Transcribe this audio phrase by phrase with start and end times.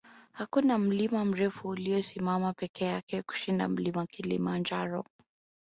[0.31, 5.05] hakuna mlima mrefu uliyosimama peke yake kushinda mlima kilimanjaro